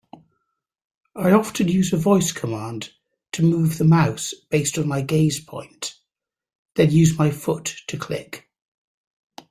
I 1.15 1.29
often 1.29 1.67
use 1.67 1.93
a 1.93 1.97
voice 1.97 2.31
command 2.31 2.91
to 3.33 3.43
move 3.43 3.77
the 3.77 3.83
mouse 3.85 4.33
based 4.49 4.79
on 4.79 4.87
my 4.87 5.03
gaze 5.03 5.39
point, 5.39 5.95
then 6.73 6.89
use 6.89 7.19
my 7.19 7.29
foot 7.29 7.75
to 7.85 7.97
click. 7.99 8.49